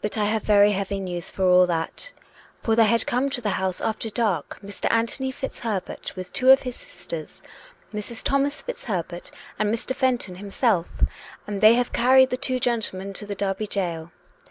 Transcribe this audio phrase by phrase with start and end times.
[0.00, 2.12] But I have very heavy news, for all that;
[2.62, 4.90] for there had come to the house after dark Mr.
[4.90, 7.42] Anthony FitzHerbert, with two of his sisters,
[7.92, 8.22] Mrs.
[8.24, 9.94] Thomas Fitz Herbert and Mr.
[9.94, 10.88] Fenton himself,
[11.46, 14.10] and they have carried the two gentlemen to the Derby gaol.